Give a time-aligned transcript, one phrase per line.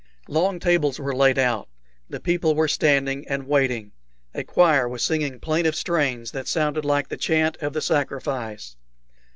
[0.27, 1.69] Long tables were laid out.
[2.09, 3.91] The people were all standing an waiting.
[4.33, 8.75] A choir was singing plaintive strains that sounded like the chant of the sacrifice.